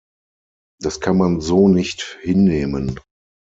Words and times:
Das 0.81 0.99
kann 0.99 1.15
man 1.15 1.41
so 1.41 1.67
nicht 1.67 2.17
hinnehmen. 2.21 2.99